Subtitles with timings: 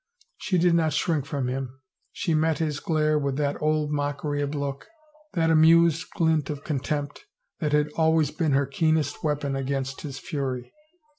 [0.37, 1.79] She did not shrink from him;
[2.11, 4.87] she met his glare with that old mockery of look,
[5.33, 7.25] that amused glint of contempt,
[7.59, 10.73] that had always been her keenest weapon against his fury.